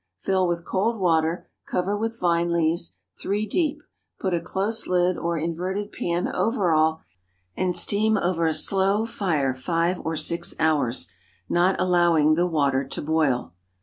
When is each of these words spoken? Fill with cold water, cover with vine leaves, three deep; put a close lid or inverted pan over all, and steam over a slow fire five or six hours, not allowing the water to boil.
Fill 0.17 0.47
with 0.47 0.65
cold 0.65 0.97
water, 0.97 1.47
cover 1.67 1.95
with 1.95 2.19
vine 2.19 2.51
leaves, 2.51 2.95
three 3.21 3.45
deep; 3.45 3.83
put 4.19 4.33
a 4.33 4.41
close 4.41 4.87
lid 4.87 5.15
or 5.15 5.37
inverted 5.37 5.91
pan 5.91 6.27
over 6.27 6.71
all, 6.71 7.03
and 7.55 7.75
steam 7.75 8.17
over 8.17 8.47
a 8.47 8.53
slow 8.55 9.05
fire 9.05 9.53
five 9.53 9.99
or 10.03 10.15
six 10.17 10.55
hours, 10.59 11.07
not 11.47 11.79
allowing 11.79 12.33
the 12.33 12.47
water 12.47 12.83
to 12.83 12.99
boil. 12.99 13.53